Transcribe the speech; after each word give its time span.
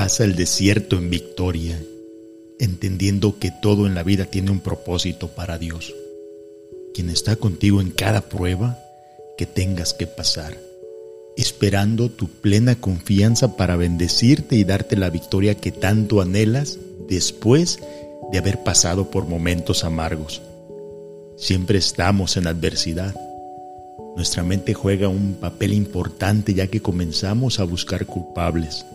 Pasa 0.00 0.24
el 0.24 0.34
desierto 0.34 0.96
en 0.96 1.10
victoria, 1.10 1.78
entendiendo 2.58 3.38
que 3.38 3.50
todo 3.50 3.86
en 3.86 3.94
la 3.94 4.02
vida 4.02 4.24
tiene 4.24 4.50
un 4.50 4.60
propósito 4.60 5.28
para 5.28 5.58
Dios, 5.58 5.94
quien 6.94 7.10
está 7.10 7.36
contigo 7.36 7.82
en 7.82 7.90
cada 7.90 8.22
prueba 8.22 8.78
que 9.36 9.44
tengas 9.44 9.92
que 9.92 10.06
pasar, 10.06 10.56
esperando 11.36 12.08
tu 12.08 12.28
plena 12.28 12.76
confianza 12.76 13.58
para 13.58 13.76
bendecirte 13.76 14.56
y 14.56 14.64
darte 14.64 14.96
la 14.96 15.10
victoria 15.10 15.54
que 15.54 15.70
tanto 15.70 16.22
anhelas 16.22 16.78
después 17.06 17.78
de 18.32 18.38
haber 18.38 18.62
pasado 18.62 19.10
por 19.10 19.26
momentos 19.26 19.84
amargos. 19.84 20.40
Siempre 21.36 21.76
estamos 21.76 22.38
en 22.38 22.46
adversidad. 22.46 23.14
Nuestra 24.16 24.44
mente 24.44 24.72
juega 24.72 25.08
un 25.08 25.34
papel 25.34 25.74
importante 25.74 26.54
ya 26.54 26.68
que 26.68 26.80
comenzamos 26.80 27.60
a 27.60 27.64
buscar 27.64 28.06
culpables 28.06 28.86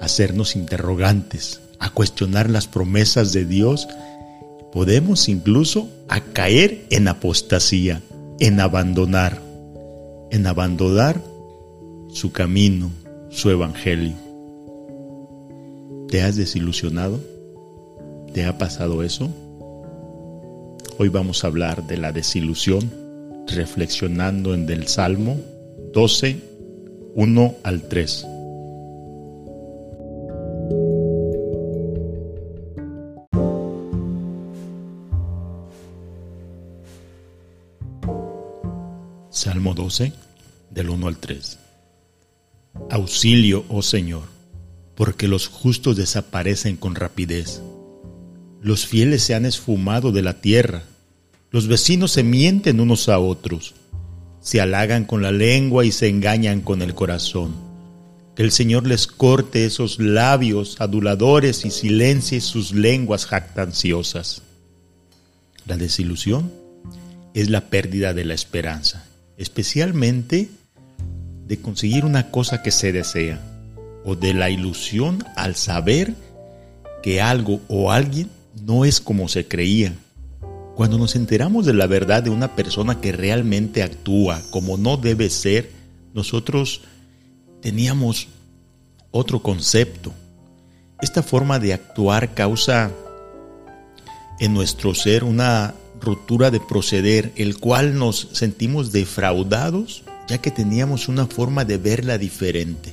hacernos 0.00 0.56
interrogantes, 0.56 1.60
a 1.78 1.90
cuestionar 1.90 2.50
las 2.50 2.66
promesas 2.66 3.32
de 3.32 3.44
Dios, 3.44 3.88
podemos 4.72 5.28
incluso 5.28 5.88
a 6.08 6.20
caer 6.20 6.84
en 6.90 7.08
apostasía, 7.08 8.02
en 8.40 8.60
abandonar, 8.60 9.40
en 10.30 10.46
abandonar 10.46 11.20
su 12.08 12.32
camino, 12.32 12.90
su 13.30 13.50
evangelio. 13.50 14.14
¿Te 16.08 16.22
has 16.22 16.36
desilusionado? 16.36 17.20
¿Te 18.32 18.44
ha 18.44 18.58
pasado 18.58 19.02
eso? 19.02 19.30
Hoy 20.98 21.08
vamos 21.08 21.44
a 21.44 21.48
hablar 21.48 21.86
de 21.86 21.98
la 21.98 22.12
desilusión, 22.12 22.90
reflexionando 23.48 24.54
en 24.54 24.68
el 24.70 24.86
Salmo 24.88 25.36
12, 25.92 26.40
1 27.14 27.54
al 27.62 27.82
3. 27.88 28.26
Salmo 39.56 39.72
12, 39.72 40.12
del 40.70 40.90
1 40.90 41.08
al 41.08 41.16
3. 41.16 41.58
Auxilio, 42.90 43.64
oh 43.70 43.80
Señor, 43.80 44.24
porque 44.94 45.28
los 45.28 45.48
justos 45.48 45.96
desaparecen 45.96 46.76
con 46.76 46.94
rapidez. 46.94 47.62
Los 48.60 48.86
fieles 48.86 49.22
se 49.22 49.34
han 49.34 49.46
esfumado 49.46 50.12
de 50.12 50.20
la 50.20 50.42
tierra. 50.42 50.82
Los 51.50 51.68
vecinos 51.68 52.10
se 52.10 52.22
mienten 52.22 52.80
unos 52.80 53.08
a 53.08 53.18
otros. 53.18 53.74
Se 54.42 54.60
halagan 54.60 55.06
con 55.06 55.22
la 55.22 55.32
lengua 55.32 55.86
y 55.86 55.90
se 55.90 56.08
engañan 56.08 56.60
con 56.60 56.82
el 56.82 56.94
corazón. 56.94 57.54
Que 58.34 58.42
el 58.42 58.52
Señor 58.52 58.86
les 58.86 59.06
corte 59.06 59.64
esos 59.64 59.98
labios 59.98 60.82
aduladores 60.82 61.64
y 61.64 61.70
silencie 61.70 62.42
sus 62.42 62.74
lenguas 62.74 63.24
jactanciosas. 63.24 64.42
La 65.64 65.78
desilusión 65.78 66.52
es 67.32 67.48
la 67.48 67.70
pérdida 67.70 68.12
de 68.12 68.26
la 68.26 68.34
esperanza 68.34 69.06
especialmente 69.36 70.48
de 71.46 71.60
conseguir 71.60 72.04
una 72.04 72.30
cosa 72.30 72.62
que 72.62 72.70
se 72.70 72.92
desea 72.92 73.40
o 74.04 74.16
de 74.16 74.34
la 74.34 74.50
ilusión 74.50 75.24
al 75.36 75.56
saber 75.56 76.14
que 77.02 77.20
algo 77.20 77.60
o 77.68 77.92
alguien 77.92 78.30
no 78.62 78.84
es 78.84 79.00
como 79.00 79.28
se 79.28 79.46
creía. 79.46 79.94
Cuando 80.74 80.98
nos 80.98 81.16
enteramos 81.16 81.66
de 81.66 81.74
la 81.74 81.86
verdad 81.86 82.22
de 82.22 82.30
una 82.30 82.54
persona 82.54 83.00
que 83.00 83.12
realmente 83.12 83.82
actúa 83.82 84.42
como 84.50 84.76
no 84.76 84.96
debe 84.96 85.30
ser, 85.30 85.70
nosotros 86.14 86.82
teníamos 87.60 88.28
otro 89.10 89.42
concepto. 89.42 90.12
Esta 91.00 91.22
forma 91.22 91.58
de 91.58 91.74
actuar 91.74 92.34
causa 92.34 92.90
en 94.38 94.54
nuestro 94.54 94.94
ser 94.94 95.24
una 95.24 95.74
ruptura 96.00 96.50
de 96.50 96.60
proceder, 96.60 97.32
el 97.36 97.58
cual 97.58 97.98
nos 97.98 98.28
sentimos 98.32 98.92
defraudados 98.92 100.04
ya 100.26 100.38
que 100.38 100.50
teníamos 100.50 101.08
una 101.08 101.26
forma 101.26 101.64
de 101.64 101.78
verla 101.78 102.18
diferente. 102.18 102.92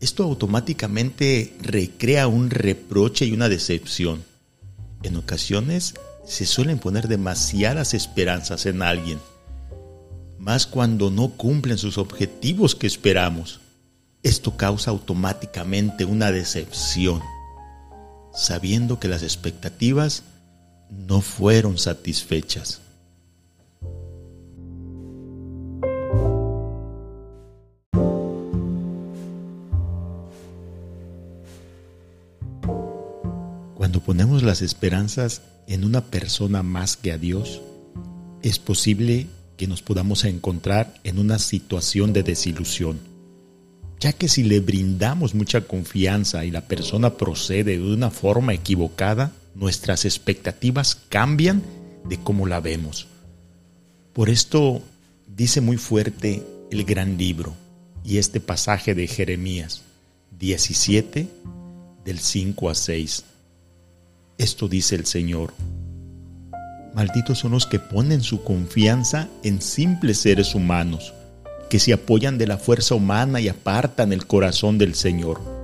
Esto 0.00 0.24
automáticamente 0.24 1.54
recrea 1.60 2.28
un 2.28 2.50
reproche 2.50 3.24
y 3.26 3.32
una 3.32 3.48
decepción. 3.48 4.24
En 5.02 5.16
ocasiones 5.16 5.94
se 6.24 6.46
suelen 6.46 6.78
poner 6.78 7.08
demasiadas 7.08 7.94
esperanzas 7.94 8.66
en 8.66 8.82
alguien, 8.82 9.18
más 10.38 10.66
cuando 10.66 11.10
no 11.10 11.30
cumplen 11.30 11.78
sus 11.78 11.98
objetivos 11.98 12.74
que 12.74 12.86
esperamos. 12.86 13.60
Esto 14.22 14.56
causa 14.56 14.92
automáticamente 14.92 16.04
una 16.04 16.30
decepción, 16.30 17.20
sabiendo 18.32 19.00
que 19.00 19.08
las 19.08 19.24
expectativas 19.24 20.22
no 20.96 21.20
fueron 21.20 21.78
satisfechas. 21.78 22.80
Cuando 33.74 34.00
ponemos 34.00 34.42
las 34.42 34.62
esperanzas 34.62 35.42
en 35.66 35.84
una 35.84 36.04
persona 36.06 36.62
más 36.62 36.96
que 36.96 37.12
a 37.12 37.18
Dios, 37.18 37.60
es 38.42 38.58
posible 38.58 39.26
que 39.56 39.66
nos 39.66 39.82
podamos 39.82 40.24
encontrar 40.24 40.94
en 41.04 41.18
una 41.18 41.38
situación 41.38 42.12
de 42.12 42.22
desilusión, 42.22 43.00
ya 44.00 44.12
que 44.12 44.28
si 44.28 44.42
le 44.42 44.60
brindamos 44.60 45.34
mucha 45.34 45.62
confianza 45.62 46.44
y 46.44 46.50
la 46.50 46.62
persona 46.62 47.16
procede 47.16 47.78
de 47.78 47.92
una 47.92 48.10
forma 48.10 48.54
equivocada, 48.54 49.32
nuestras 49.54 50.04
expectativas 50.04 50.94
cambian 51.08 51.62
de 52.04 52.18
cómo 52.18 52.46
la 52.46 52.60
vemos. 52.60 53.08
Por 54.12 54.28
esto 54.28 54.82
dice 55.26 55.60
muy 55.60 55.76
fuerte 55.76 56.42
el 56.70 56.84
gran 56.84 57.18
libro 57.18 57.54
y 58.04 58.18
este 58.18 58.40
pasaje 58.40 58.94
de 58.94 59.06
Jeremías 59.06 59.82
17 60.38 61.28
del 62.04 62.18
5 62.18 62.70
a 62.70 62.74
6. 62.74 63.24
Esto 64.38 64.68
dice 64.68 64.96
el 64.96 65.06
Señor. 65.06 65.54
Malditos 66.94 67.38
son 67.38 67.52
los 67.52 67.66
que 67.66 67.78
ponen 67.78 68.22
su 68.22 68.42
confianza 68.42 69.28
en 69.42 69.62
simples 69.62 70.18
seres 70.18 70.54
humanos, 70.54 71.14
que 71.70 71.78
se 71.78 71.92
apoyan 71.92 72.36
de 72.36 72.46
la 72.46 72.58
fuerza 72.58 72.94
humana 72.94 73.40
y 73.40 73.48
apartan 73.48 74.12
el 74.12 74.26
corazón 74.26 74.76
del 74.76 74.94
Señor 74.94 75.61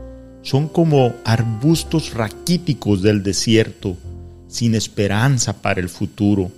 son 0.49 0.67
como 0.67 1.15
arbustos 1.27 2.15
raquíticos 2.15 3.03
del 3.03 3.23
desierto, 3.23 3.99
sin 4.47 4.75
esperanza 4.75 5.61
para 5.61 5.79
el 5.79 5.91
futuro. 5.91 6.51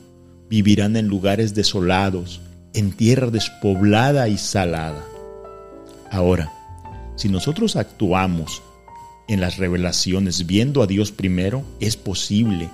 Vivirán 0.48 0.94
en 0.94 1.08
lugares 1.08 1.56
desolados, 1.56 2.40
en 2.72 2.92
tierra 2.92 3.32
despoblada 3.32 4.28
y 4.28 4.38
salada. 4.38 5.04
Ahora, 6.08 6.52
si 7.16 7.28
nosotros 7.28 7.74
actuamos 7.74 8.62
en 9.26 9.40
las 9.40 9.56
revelaciones 9.56 10.46
viendo 10.46 10.84
a 10.84 10.86
Dios 10.86 11.10
primero, 11.10 11.64
es 11.80 11.96
posible 11.96 12.68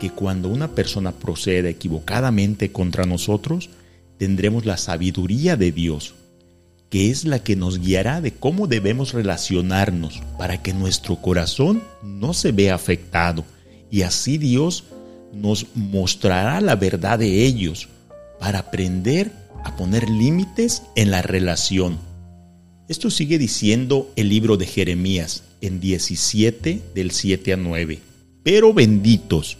que 0.00 0.10
cuando 0.10 0.48
una 0.48 0.72
persona 0.72 1.12
proceda 1.12 1.68
equivocadamente 1.68 2.72
contra 2.72 3.06
nosotros, 3.06 3.70
tendremos 4.18 4.66
la 4.66 4.78
sabiduría 4.78 5.54
de 5.54 5.70
Dios 5.70 6.16
que 6.90 7.10
es 7.10 7.24
la 7.24 7.40
que 7.42 7.56
nos 7.56 7.80
guiará 7.80 8.20
de 8.20 8.32
cómo 8.32 8.66
debemos 8.66 9.12
relacionarnos 9.12 10.22
para 10.38 10.62
que 10.62 10.72
nuestro 10.72 11.16
corazón 11.16 11.82
no 12.02 12.32
se 12.32 12.52
vea 12.52 12.74
afectado 12.74 13.44
y 13.90 14.02
así 14.02 14.38
Dios 14.38 14.84
nos 15.32 15.66
mostrará 15.74 16.60
la 16.60 16.76
verdad 16.76 17.18
de 17.18 17.44
ellos 17.44 17.88
para 18.38 18.60
aprender 18.60 19.32
a 19.64 19.76
poner 19.76 20.08
límites 20.08 20.82
en 20.94 21.10
la 21.10 21.22
relación. 21.22 21.98
Esto 22.88 23.10
sigue 23.10 23.38
diciendo 23.38 24.12
el 24.14 24.28
libro 24.28 24.56
de 24.56 24.66
Jeremías 24.66 25.42
en 25.60 25.80
17 25.80 26.82
del 26.94 27.10
7 27.10 27.52
a 27.52 27.56
9. 27.56 27.98
Pero 28.44 28.72
benditos 28.72 29.58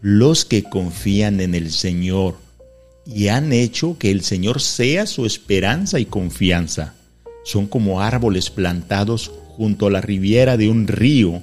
los 0.00 0.44
que 0.44 0.62
confían 0.62 1.40
en 1.40 1.54
el 1.54 1.72
Señor 1.72 2.36
y 3.06 3.28
han 3.28 3.52
hecho 3.52 3.98
que 3.98 4.10
el 4.10 4.22
Señor 4.22 4.60
sea 4.60 5.06
su 5.06 5.26
esperanza 5.26 5.98
y 6.00 6.06
confianza. 6.06 6.94
Son 7.44 7.66
como 7.66 8.00
árboles 8.00 8.50
plantados 8.50 9.30
junto 9.56 9.86
a 9.86 9.90
la 9.90 10.00
riviera 10.00 10.56
de 10.56 10.68
un 10.68 10.88
río, 10.88 11.42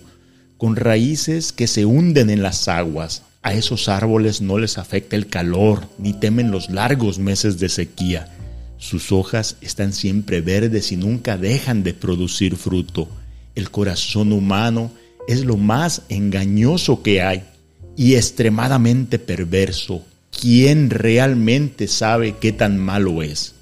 con 0.57 0.75
raíces 0.75 1.53
que 1.53 1.67
se 1.67 1.85
hunden 1.85 2.29
en 2.29 2.41
las 2.41 2.67
aguas. 2.67 3.23
A 3.43 3.53
esos 3.53 3.89
árboles 3.89 4.41
no 4.41 4.57
les 4.57 4.77
afecta 4.77 5.15
el 5.15 5.27
calor, 5.27 5.87
ni 5.97 6.13
temen 6.13 6.51
los 6.51 6.69
largos 6.69 7.17
meses 7.17 7.59
de 7.59 7.69
sequía. 7.69 8.27
Sus 8.77 9.11
hojas 9.11 9.57
están 9.61 9.93
siempre 9.93 10.41
verdes 10.41 10.91
y 10.91 10.97
nunca 10.97 11.37
dejan 11.37 11.83
de 11.83 11.93
producir 11.93 12.55
fruto. 12.57 13.07
El 13.55 13.69
corazón 13.69 14.31
humano 14.31 14.91
es 15.27 15.45
lo 15.45 15.57
más 15.57 16.03
engañoso 16.09 17.03
que 17.03 17.21
hay 17.21 17.43
y 17.95 18.15
extremadamente 18.15 19.19
perverso. 19.19 20.03
¿Quién 20.41 20.89
realmente 20.89 21.87
sabe 21.87 22.35
qué 22.37 22.51
tan 22.51 22.77
malo 22.77 23.21
es? 23.21 23.55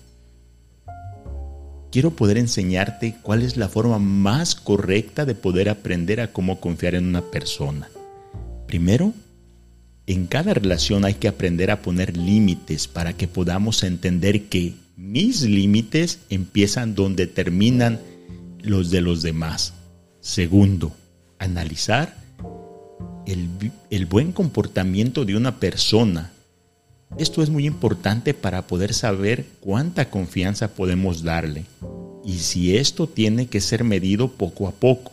quiero 1.91 2.11
poder 2.11 2.37
enseñarte 2.37 3.15
cuál 3.21 3.41
es 3.41 3.57
la 3.57 3.67
forma 3.67 3.99
más 3.99 4.55
correcta 4.55 5.25
de 5.25 5.35
poder 5.35 5.69
aprender 5.69 6.21
a 6.21 6.31
cómo 6.31 6.59
confiar 6.59 6.95
en 6.95 7.07
una 7.07 7.21
persona. 7.21 7.89
Primero, 8.67 9.13
en 10.07 10.27
cada 10.27 10.53
relación 10.53 11.05
hay 11.05 11.15
que 11.15 11.27
aprender 11.27 11.71
a 11.71 11.81
poner 11.81 12.17
límites 12.17 12.87
para 12.87 13.13
que 13.13 13.27
podamos 13.27 13.83
entender 13.83 14.45
que 14.45 14.75
mis 14.97 15.41
límites 15.41 16.19
empiezan 16.29 16.95
donde 16.95 17.27
terminan 17.27 17.99
los 18.61 18.91
de 18.91 19.01
los 19.01 19.21
demás. 19.21 19.73
Segundo, 20.19 20.95
analizar 21.37 22.15
el, 23.25 23.47
el, 23.89 24.05
buen 24.05 24.31
comportamiento 24.31 25.25
de 25.25 25.37
una 25.37 25.59
persona. 25.59 26.31
Esto 27.17 27.41
es 27.41 27.49
muy 27.49 27.65
importante 27.65 28.33
para 28.33 28.67
poder 28.67 28.93
saber 28.93 29.45
cuánta 29.59 30.09
confianza 30.09 30.69
podemos 30.69 31.23
darle 31.23 31.65
y 32.23 32.39
si 32.39 32.77
esto 32.77 33.07
tiene 33.07 33.47
que 33.47 33.61
ser 33.61 33.83
medido 33.83 34.29
poco 34.29 34.67
a 34.67 34.71
poco, 34.71 35.11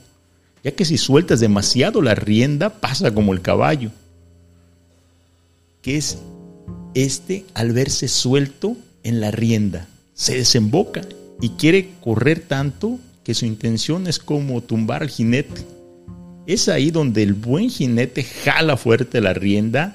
ya 0.63 0.73
que 0.73 0.85
si 0.85 0.99
sueltas 0.99 1.41
demasiado 1.41 2.03
la 2.03 2.15
rienda 2.15 2.81
pasa 2.81 3.13
como 3.13 3.33
el 3.33 3.41
caballo 3.41 3.91
que 5.87 5.97
es 5.97 6.19
este 6.95 7.45
al 7.55 7.71
verse 7.71 8.09
suelto 8.09 8.77
en 9.05 9.21
la 9.21 9.31
rienda. 9.31 9.87
Se 10.15 10.35
desemboca 10.37 11.03
y 11.41 11.51
quiere 11.51 11.91
correr 12.01 12.41
tanto 12.41 12.99
que 13.23 13.35
su 13.35 13.47
intención 13.47 14.09
es 14.09 14.19
como 14.19 14.61
tumbar 14.65 15.03
al 15.03 15.11
jinete. 15.11 15.63
Es 16.49 16.69
ahí 16.69 16.91
donde 16.91 17.23
el 17.23 17.35
buen 17.35 17.71
jinete 17.71 18.25
jala 18.25 18.77
fuerte 18.77 19.21
la 19.21 19.33
rienda 19.33 19.95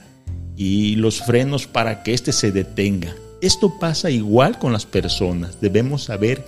y 0.55 0.95
los 0.95 1.21
frenos 1.21 1.67
para 1.67 2.03
que 2.03 2.13
éste 2.13 2.31
se 2.31 2.51
detenga. 2.51 3.15
Esto 3.41 3.79
pasa 3.79 4.09
igual 4.09 4.59
con 4.59 4.73
las 4.73 4.85
personas. 4.85 5.59
Debemos 5.61 6.03
saber 6.03 6.45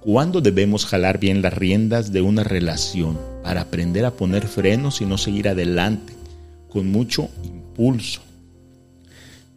cuándo 0.00 0.40
debemos 0.40 0.86
jalar 0.86 1.18
bien 1.18 1.42
las 1.42 1.54
riendas 1.54 2.12
de 2.12 2.20
una 2.20 2.42
relación 2.42 3.18
para 3.42 3.62
aprender 3.62 4.04
a 4.04 4.12
poner 4.12 4.46
frenos 4.48 5.00
y 5.00 5.06
no 5.06 5.18
seguir 5.18 5.48
adelante 5.48 6.12
con 6.68 6.90
mucho 6.90 7.28
impulso 7.44 8.22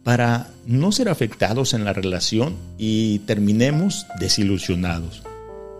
para 0.06 0.50
no 0.66 0.92
ser 0.92 1.08
afectados 1.08 1.74
en 1.74 1.84
la 1.84 1.92
relación 1.92 2.54
y 2.78 3.18
terminemos 3.20 4.06
desilusionados. 4.20 5.24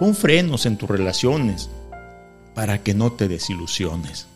Pon 0.01 0.17
frenos 0.17 0.67
en 0.67 0.77
tus 0.77 0.91
relaciones 0.91 1.71
para 2.53 2.83
que 2.83 2.93
no 2.93 3.13
te 3.13 3.29
desilusiones. 3.29 4.27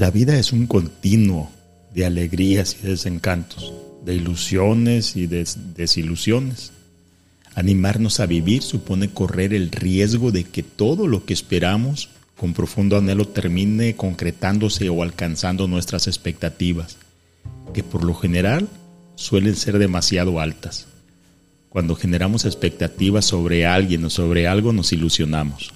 La 0.00 0.10
vida 0.10 0.38
es 0.38 0.54
un 0.54 0.66
continuo 0.66 1.50
de 1.92 2.06
alegrías 2.06 2.74
y 2.82 2.86
desencantos, 2.86 3.70
de 4.02 4.14
ilusiones 4.14 5.14
y 5.14 5.26
desilusiones. 5.26 6.72
Animarnos 7.54 8.18
a 8.18 8.24
vivir 8.24 8.62
supone 8.62 9.10
correr 9.10 9.52
el 9.52 9.70
riesgo 9.70 10.32
de 10.32 10.44
que 10.44 10.62
todo 10.62 11.06
lo 11.06 11.26
que 11.26 11.34
esperamos 11.34 12.08
con 12.34 12.54
profundo 12.54 12.96
anhelo 12.96 13.28
termine 13.28 13.94
concretándose 13.94 14.88
o 14.88 15.02
alcanzando 15.02 15.68
nuestras 15.68 16.06
expectativas, 16.06 16.96
que 17.74 17.82
por 17.82 18.02
lo 18.02 18.14
general 18.14 18.70
suelen 19.16 19.54
ser 19.54 19.78
demasiado 19.78 20.40
altas. 20.40 20.86
Cuando 21.68 21.94
generamos 21.94 22.46
expectativas 22.46 23.26
sobre 23.26 23.66
alguien 23.66 24.02
o 24.06 24.08
sobre 24.08 24.48
algo 24.48 24.72
nos 24.72 24.94
ilusionamos. 24.94 25.74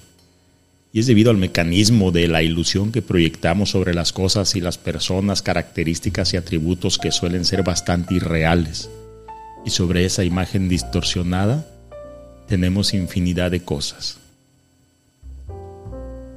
Y 0.95 0.99
es 0.99 1.07
debido 1.07 1.29
al 1.29 1.35
mecanismo 1.35 2.13
de 2.13 2.29
la 2.29 2.41
ilusión 2.41 2.93
que 2.93 3.01
proyectamos 3.01 3.71
sobre 3.71 3.93
las 3.93 4.13
cosas 4.13 4.55
y 4.55 4.61
las 4.61 4.77
personas, 4.77 5.41
características 5.41 6.33
y 6.33 6.37
atributos 6.37 6.97
que 6.97 7.11
suelen 7.11 7.43
ser 7.43 7.63
bastante 7.63 8.13
irreales 8.13 8.89
y 9.65 9.71
sobre 9.71 10.05
esa 10.05 10.23
imagen 10.23 10.69
distorsionada 10.69 11.67
tenemos 12.47 12.93
infinidad 12.93 13.51
de 13.51 13.59
cosas. 13.59 14.19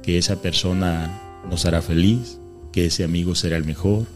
Que 0.03 0.17
esa 0.17 0.41
persona 0.41 1.21
nos 1.49 1.65
hará 1.65 1.81
feliz, 1.81 2.37
que 2.73 2.87
ese 2.87 3.05
amigo 3.05 3.35
será 3.35 3.55
el 3.55 3.63
mejor, 3.63 4.07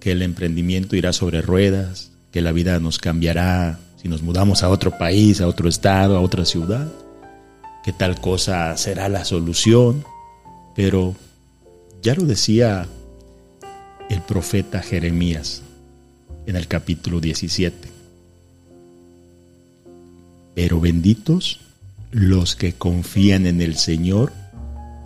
que 0.00 0.12
el 0.12 0.22
emprendimiento 0.22 0.96
irá 0.96 1.12
sobre 1.12 1.42
ruedas, 1.42 2.12
que 2.30 2.40
la 2.40 2.52
vida 2.52 2.80
nos 2.80 2.96
cambiará 2.96 3.78
si 4.00 4.08
nos 4.08 4.22
mudamos 4.22 4.62
a 4.62 4.70
otro 4.70 4.96
país, 4.96 5.42
a 5.42 5.46
otro 5.48 5.68
estado, 5.68 6.16
a 6.16 6.20
otra 6.22 6.46
ciudad, 6.46 6.90
que 7.84 7.92
tal 7.92 8.18
cosa 8.18 8.74
será 8.78 9.10
la 9.10 9.26
solución, 9.26 10.04
pero 10.74 11.14
ya 12.02 12.14
lo 12.14 12.24
decía 12.24 12.88
el 14.08 14.22
profeta 14.22 14.82
Jeremías 14.82 15.62
en 16.46 16.56
el 16.56 16.66
capítulo 16.66 17.20
17. 17.20 17.88
Pero 20.54 20.80
benditos 20.80 21.60
los 22.10 22.56
que 22.56 22.72
confían 22.72 23.44
en 23.46 23.60
el 23.60 23.76
Señor 23.76 24.32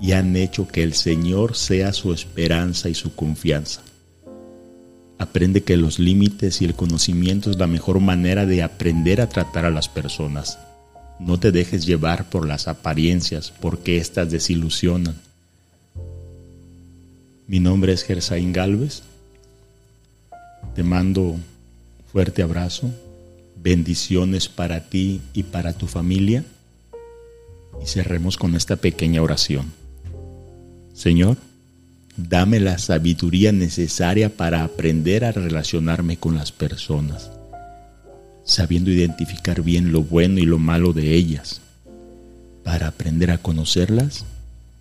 y 0.00 0.12
han 0.12 0.36
hecho 0.36 0.68
que 0.68 0.84
el 0.84 0.94
Señor 0.94 1.56
sea 1.56 1.92
su 1.92 2.12
esperanza 2.12 2.88
y 2.88 2.94
su 2.94 3.14
confianza. 3.14 3.82
Aprende 5.18 5.64
que 5.64 5.76
los 5.76 5.98
límites 5.98 6.62
y 6.62 6.64
el 6.64 6.74
conocimiento 6.74 7.50
es 7.50 7.58
la 7.58 7.66
mejor 7.66 7.98
manera 7.98 8.46
de 8.46 8.62
aprender 8.62 9.20
a 9.20 9.28
tratar 9.28 9.64
a 9.64 9.70
las 9.70 9.88
personas. 9.88 10.60
No 11.18 11.38
te 11.38 11.52
dejes 11.52 11.84
llevar 11.86 12.28
por 12.30 12.46
las 12.46 12.68
apariencias, 12.68 13.52
porque 13.60 13.98
éstas 13.98 14.30
desilusionan. 14.30 15.16
Mi 17.46 17.60
nombre 17.60 17.92
es 17.92 18.02
Gersaín 18.02 18.52
Galvez. 18.52 19.02
Te 20.74 20.82
mando 20.82 21.36
fuerte 22.12 22.42
abrazo 22.42 22.92
bendiciones 23.62 24.48
para 24.48 24.88
ti 24.88 25.20
y 25.32 25.44
para 25.44 25.72
tu 25.72 25.86
familia. 25.86 26.44
Y 27.82 27.86
cerremos 27.86 28.36
con 28.36 28.54
esta 28.54 28.76
pequeña 28.76 29.22
oración. 29.22 29.72
Señor, 30.94 31.36
dame 32.16 32.60
la 32.60 32.78
sabiduría 32.78 33.52
necesaria 33.52 34.36
para 34.36 34.64
aprender 34.64 35.24
a 35.24 35.32
relacionarme 35.32 36.16
con 36.16 36.34
las 36.34 36.50
personas, 36.50 37.30
sabiendo 38.48 38.90
identificar 38.90 39.60
bien 39.62 39.92
lo 39.92 40.02
bueno 40.02 40.38
y 40.38 40.46
lo 40.46 40.58
malo 40.58 40.94
de 40.94 41.14
ellas, 41.14 41.60
para 42.64 42.88
aprender 42.88 43.30
a 43.30 43.38
conocerlas 43.38 44.24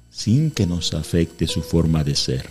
sin 0.09 0.51
que 0.51 0.65
nos 0.65 0.93
afecte 0.93 1.47
su 1.47 1.61
forma 1.61 2.05
de 2.05 2.15
ser. 2.15 2.49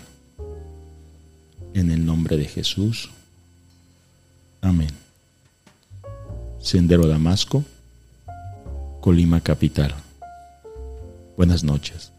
En 1.72 1.90
el 1.90 2.04
nombre 2.04 2.36
de 2.36 2.44
Jesús. 2.44 3.10
Amén. 4.60 4.90
Sendero 6.60 7.06
Damasco, 7.06 7.64
Colima 9.00 9.40
Capital. 9.40 9.94
Buenas 11.36 11.64
noches. 11.64 12.12